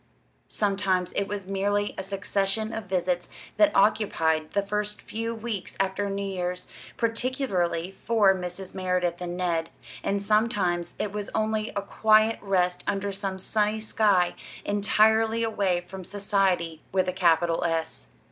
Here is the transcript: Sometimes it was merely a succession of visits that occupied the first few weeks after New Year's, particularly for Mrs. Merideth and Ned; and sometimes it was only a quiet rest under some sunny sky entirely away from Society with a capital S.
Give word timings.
Sometimes 0.47 1.13
it 1.13 1.27
was 1.27 1.45
merely 1.45 1.93
a 1.95 2.01
succession 2.01 2.73
of 2.73 2.85
visits 2.85 3.29
that 3.57 3.71
occupied 3.75 4.51
the 4.53 4.63
first 4.63 4.99
few 4.99 5.35
weeks 5.35 5.77
after 5.79 6.09
New 6.09 6.25
Year's, 6.25 6.65
particularly 6.97 7.91
for 7.91 8.33
Mrs. 8.33 8.73
Merideth 8.73 9.21
and 9.21 9.37
Ned; 9.37 9.69
and 10.03 10.19
sometimes 10.19 10.95
it 10.97 11.11
was 11.13 11.29
only 11.35 11.69
a 11.75 11.83
quiet 11.83 12.39
rest 12.41 12.83
under 12.87 13.11
some 13.11 13.37
sunny 13.37 13.79
sky 13.79 14.33
entirely 14.65 15.43
away 15.43 15.81
from 15.81 16.03
Society 16.03 16.81
with 16.91 17.07
a 17.07 17.13
capital 17.13 17.63
S. 17.63 18.09